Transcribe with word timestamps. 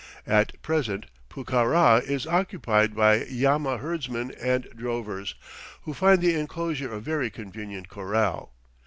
At 0.25 0.59
present 0.63 1.05
Pucará 1.29 2.01
is 2.01 2.25
occupied 2.25 2.95
by 2.95 3.23
llama 3.25 3.77
herdsmen 3.77 4.31
and 4.41 4.67
drovers, 4.75 5.35
who 5.83 5.93
find 5.93 6.21
the 6.23 6.33
enclosure 6.33 6.91
a 6.91 6.99
very 6.99 7.29
convenient 7.29 7.87
corral. 7.87 8.51